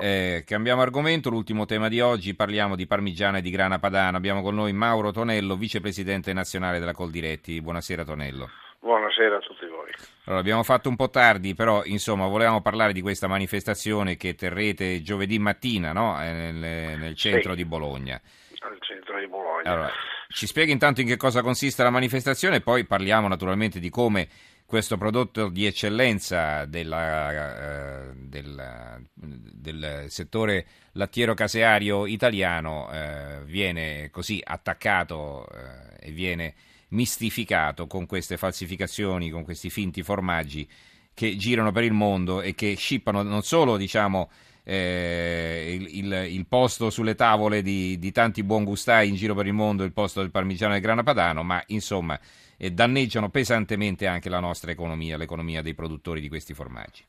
[0.00, 4.16] Eh, cambiamo argomento, l'ultimo tema di oggi, parliamo di parmigiana e di grana padano.
[4.16, 7.60] Abbiamo con noi Mauro Tonello, vicepresidente nazionale della Coldiretti.
[7.60, 8.50] Buonasera Tonello.
[8.80, 9.90] Buonasera a tutti voi.
[10.24, 15.00] Allora, abbiamo fatto un po' tardi, però insomma volevamo parlare di questa manifestazione che terrete
[15.02, 16.20] giovedì mattina no?
[16.22, 17.56] Eh, nel, nel, centro sì.
[17.56, 18.20] di Bologna.
[18.58, 19.70] Al centro di Bologna.
[19.70, 19.90] Allora,
[20.28, 24.28] ci spieghi intanto in che cosa consiste la manifestazione e poi parliamo naturalmente di come
[24.68, 35.46] questo prodotto di eccellenza della, uh, del, del, settore lattiero-caseario italiano uh, viene così attaccato
[35.50, 35.54] uh,
[35.98, 36.54] e viene
[36.88, 40.68] mistificato con queste falsificazioni, con questi finti formaggi
[41.14, 44.30] che girano per il mondo e che scippano non solo diciamo,
[44.70, 49.46] eh, il, il, il, posto sulle tavole di, di tanti buon gustai in giro per
[49.46, 52.20] il mondo, il posto del parmigiano e del grana padano, ma insomma
[52.58, 57.02] e danneggiano pesantemente anche la nostra economia, l'economia dei produttori di questi formaggi.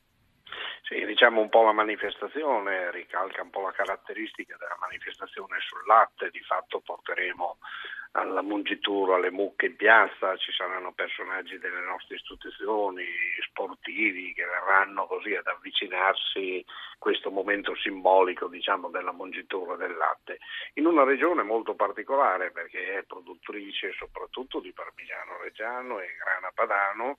[1.20, 6.40] Diciamo un po' la manifestazione ricalca un po' la caratteristica della manifestazione sul latte, di
[6.40, 7.58] fatto porteremo
[8.12, 13.04] alla mungitura, alle mucche in piazza, ci saranno personaggi delle nostre istituzioni
[13.46, 20.38] sportivi che verranno così ad avvicinarsi a questo momento simbolico diciamo, della mungitura del latte,
[20.76, 27.18] in una regione molto particolare perché è produttrice soprattutto di parmigiano reggiano e grana padano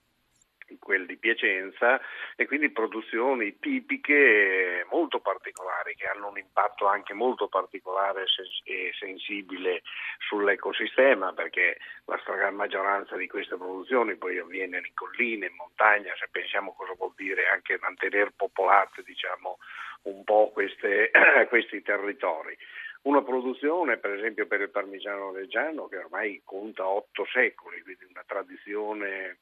[0.80, 2.00] quelle di Piacenza
[2.36, 8.26] e quindi produzioni tipiche molto particolari che hanno un impatto anche molto particolare
[8.64, 9.82] e sensibile
[10.28, 16.28] sull'ecosistema perché la stragrande maggioranza di queste produzioni poi avviene in colline, in montagna, se
[16.32, 19.58] pensiamo cosa vuol dire anche mantenere popolate diciamo,
[20.04, 21.12] un po' queste,
[21.50, 22.58] questi territori.
[23.04, 28.24] Una produzione, per esempio, per il parmigiano reggiano che ormai conta otto secoli, quindi una
[28.28, 29.40] tradizione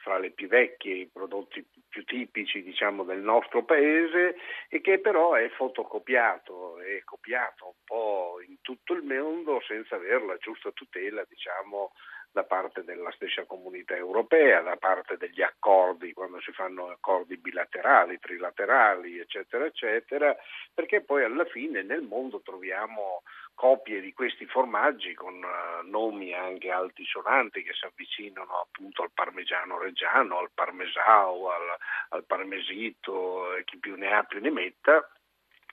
[0.00, 4.36] fra le più vecchie, i prodotti più tipici diciamo, del nostro paese
[4.68, 10.24] e che però è fotocopiato e copiato un po' in tutto il mondo senza avere
[10.24, 11.92] la giusta tutela diciamo,
[12.32, 18.20] da parte della stessa comunità europea, da parte degli accordi, quando si fanno accordi bilaterali,
[18.20, 20.36] trilaterali, eccetera, eccetera,
[20.72, 23.22] perché poi alla fine nel mondo troviamo
[23.60, 29.78] copie di questi formaggi con uh, nomi anche altisonanti che si avvicinano appunto al parmigiano
[29.78, 31.76] reggiano, al parmesao, al,
[32.08, 35.06] al parmesito e chi più ne ha più ne metta,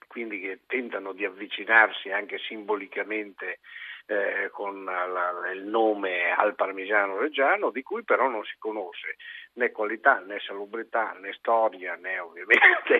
[0.05, 3.59] quindi che tentano di avvicinarsi anche simbolicamente
[4.07, 9.15] eh, con la, il nome al parmigiano reggiano, di cui però non si conosce
[9.53, 12.99] né qualità, né salubrità, né storia, né ovviamente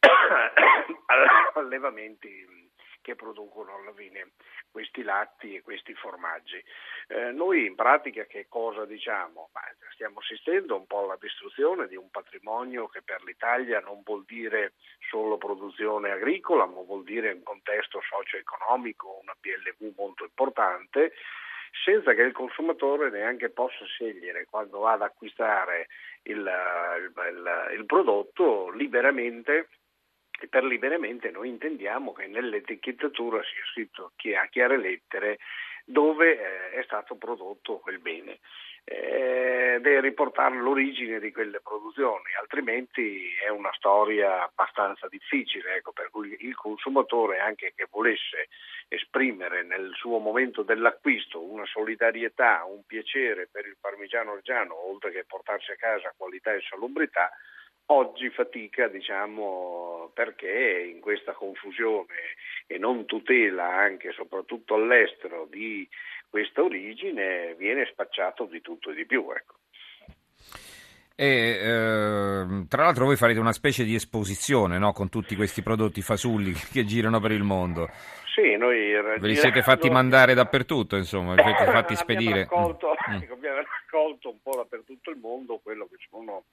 [1.54, 2.59] allevamenti
[3.00, 4.32] che producono alla fine
[4.70, 6.62] questi latti e questi formaggi.
[7.08, 9.50] Eh, noi in pratica che cosa diciamo?
[9.52, 14.24] Beh, stiamo assistendo un po' alla distruzione di un patrimonio che per l'Italia non vuol
[14.24, 14.74] dire
[15.08, 21.12] solo produzione agricola, ma vuol dire un contesto socio-economico, una PLV molto importante
[21.84, 25.86] senza che il consumatore neanche possa scegliere quando va ad acquistare
[26.24, 29.68] il, il, il, il prodotto liberamente
[30.40, 35.38] e per liberamente noi intendiamo che nell'etichettatura sia scritto a chiare lettere
[35.84, 38.38] dove eh, è stato prodotto quel bene.
[38.84, 46.10] Eh, deve riportare l'origine di quelle produzioni, altrimenti è una storia abbastanza difficile, ecco, per
[46.10, 48.48] cui il consumatore anche che volesse
[48.88, 55.24] esprimere nel suo momento dell'acquisto una solidarietà, un piacere per il parmigiano reggiano, oltre che
[55.24, 57.30] portarsi a casa qualità e salubrità,
[57.92, 62.36] oggi fatica diciamo, perché in questa confusione
[62.66, 65.88] e non tutela anche e soprattutto all'estero di
[66.28, 69.26] questa origine viene spacciato di tutto e di più.
[69.30, 69.54] Ecco.
[71.16, 72.29] E, eh,
[72.68, 74.92] tra l'altro voi farete una specie di esposizione no?
[74.92, 77.88] con tutti questi prodotti fasulli che girano per il mondo.
[78.34, 82.42] Sì, noi ve li siete fatti mandare dappertutto, insomma, vi siete fatti spedire.
[82.42, 83.32] Abbiamo raccolto, mm.
[83.32, 86.44] abbiamo raccolto un po' dappertutto il mondo quello che sono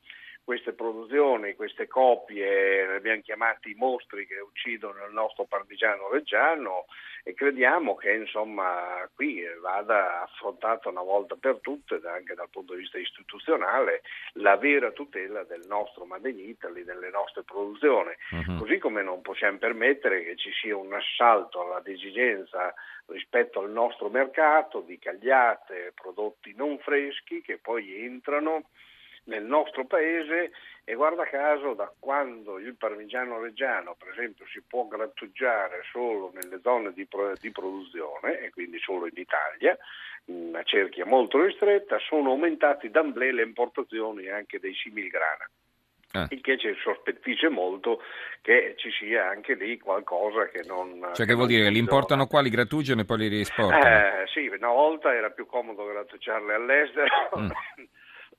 [0.47, 6.85] queste produzioni, queste copie, le abbiamo chiamati i mostri che uccidono il nostro partigiano reggiano
[7.25, 12.79] e crediamo che insomma qui vada affrontata una volta per tutte, anche dal punto di
[12.79, 14.03] vista istituzionale,
[14.35, 18.59] la vera tutela del nostro Made in Italy, delle nostre produzioni, uh-huh.
[18.59, 22.73] così come non possiamo permettere che ci sia un assalto alla desigenza
[23.07, 28.69] rispetto al nostro mercato di cagliate, prodotti non freschi che poi entrano
[29.27, 30.51] nel nostro paese
[30.83, 36.59] e guarda caso da quando il parmigiano reggiano per esempio si può grattugiare solo nelle
[36.61, 37.07] zone di,
[37.41, 39.77] di produzione e quindi solo in Italia,
[40.25, 45.49] una cerchia molto ristretta, sono aumentati d'amblè le importazioni anche dei similgrana.
[46.13, 46.25] Eh.
[46.29, 48.01] il che ci sospettisce molto
[48.41, 50.99] che ci sia anche lì qualcosa che non...
[51.13, 54.21] Cioè che, che vuol dire che li importano qua, li grattugiano e poi li riesportano?
[54.21, 57.07] Eh, sì, una volta era più comodo grattugiarli all'estero,
[57.37, 57.49] mm.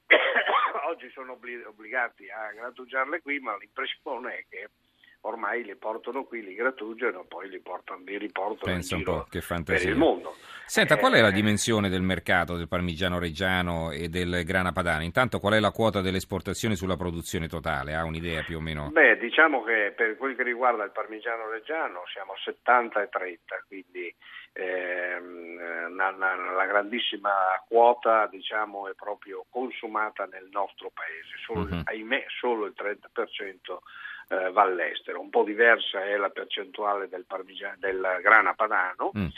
[0.88, 4.70] oggi sono obbligati a grattugiarle qui, ma l'impressione è che
[5.28, 9.26] ormai li portano qui, li grattugiano poi li, portano, li riportano Pensa in giro
[9.64, 10.34] per il mondo.
[10.64, 15.02] Senta, eh, qual è la dimensione del mercato del parmigiano reggiano e del grana padano?
[15.02, 17.94] Intanto qual è la quota delle esportazioni sulla produzione totale?
[17.94, 18.90] Ha un'idea più o meno?
[18.90, 23.64] Beh, diciamo che per quel che riguarda il parmigiano reggiano siamo a 70 e 30,
[23.66, 24.14] quindi
[24.58, 27.30] ehm, la, la, la, grandissima
[27.66, 31.82] quota diciamo, è proprio consumata nel nostro paese, solo, uh-huh.
[31.84, 33.78] ahimè solo il 30%
[34.28, 35.20] eh, va all'estero.
[35.20, 37.24] Un po' diversa è la percentuale del,
[37.78, 39.12] del grana padano.
[39.16, 39.28] Mm.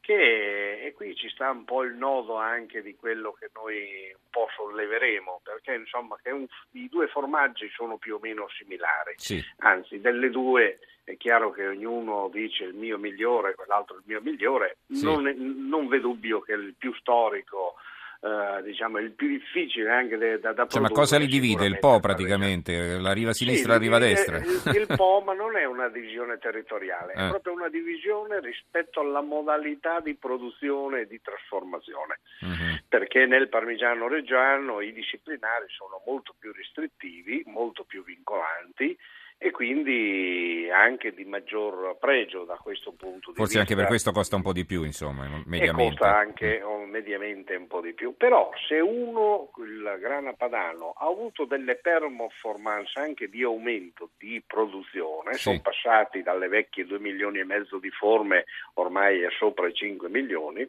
[0.00, 4.30] Che, e qui ci sta un po' il nodo anche di quello che noi un
[4.30, 9.44] po' solleveremo, perché insomma un, i due formaggi sono più o meno similari, sì.
[9.58, 14.78] anzi delle due è chiaro che ognuno dice il mio migliore, quell'altro il mio migliore,
[14.90, 15.04] sì.
[15.04, 15.24] non,
[15.68, 17.74] non v'è dubbio che il più storico
[18.20, 21.66] Uh, diciamo, il più difficile anche da, da cioè, Ma cosa li divide?
[21.66, 22.98] Il Po praticamente?
[22.98, 24.38] La riva sinistra e sì, la riva destra?
[24.38, 27.26] Il, il Po, ma non è una divisione territoriale, eh.
[27.26, 32.18] è proprio una divisione rispetto alla modalità di produzione e di trasformazione.
[32.40, 32.80] Uh-huh.
[32.88, 38.98] Perché nel parmigiano reggiano i disciplinari sono molto più restrittivi, molto più vincolanti
[39.38, 43.42] e quindi anche di maggior pregio da questo punto di Forse vista.
[43.42, 45.82] Forse anche per questo costa un po' di più, insomma, mediamente.
[45.82, 48.16] E costa anche mediamente un po' di più.
[48.16, 55.34] Però se uno, il grana padano, ha avuto delle performance anche di aumento di produzione,
[55.34, 55.40] sì.
[55.40, 58.44] sono passati dalle vecchie 2 milioni e mezzo di forme
[58.74, 60.68] ormai a sopra i 5 milioni,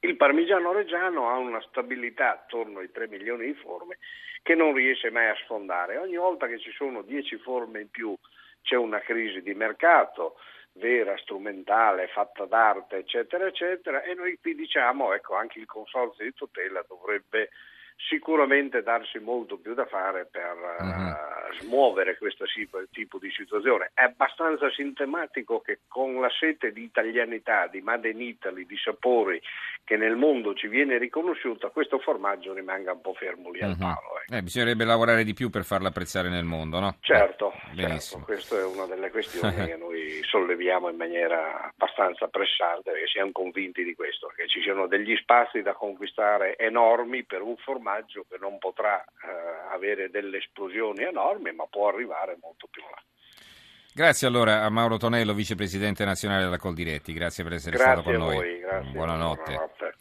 [0.00, 3.98] il parmigiano reggiano ha una stabilità attorno ai 3 milioni di forme
[4.42, 5.98] che non riesce mai a sfondare.
[5.98, 8.16] Ogni volta che ci sono 10 forme in più
[8.62, 10.36] c'è una crisi di mercato
[10.72, 16.32] vera, strumentale, fatta d'arte, eccetera, eccetera, e noi qui diciamo, ecco, anche il consorzio di
[16.32, 17.50] tutela dovrebbe
[17.98, 20.86] sicuramente darsi molto più da fare per uh-huh.
[20.86, 22.44] uh, smuovere questo
[22.92, 23.90] tipo di situazione.
[23.92, 29.40] È abbastanza sintomatico che con la sete di italianità, di Made in Italy, di sapori
[29.84, 33.64] che nel mondo ci viene riconosciuta, questo formaggio rimanga un po' fermo lì uh-huh.
[33.64, 33.80] al mhm.
[33.80, 34.20] palo.
[34.22, 34.34] Ecco.
[34.36, 36.96] Eh, bisognerebbe lavorare di più per farlo apprezzare nel mondo, no?
[37.00, 42.92] Certo, eh, certo, questa è una delle questioni che noi solleviamo in maniera abbastanza pressante
[42.92, 47.56] perché siamo convinti di questo, che ci siano degli spazi da conquistare enormi per un
[47.56, 52.82] formaggio formaggio che non potrà eh, avere delle esplosioni enormi, ma può arrivare molto più
[52.82, 53.02] là.
[53.92, 58.18] Grazie allora a Mauro Tonello, vicepresidente nazionale della Coldiretti, grazie per essere grazie stato con
[58.18, 58.36] noi.
[58.36, 59.42] Voi, Buonanotte.
[59.52, 59.94] buonanotte.